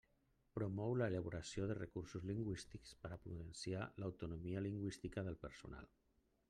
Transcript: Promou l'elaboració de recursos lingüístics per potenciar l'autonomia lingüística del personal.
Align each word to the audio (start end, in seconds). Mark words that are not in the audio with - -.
Promou 0.57 0.95
l'elaboració 1.01 1.67
de 1.71 1.75
recursos 1.79 2.25
lingüístics 2.31 2.97
per 3.05 3.13
potenciar 3.27 3.87
l'autonomia 4.05 4.67
lingüística 4.71 5.29
del 5.31 5.41
personal. 5.49 5.93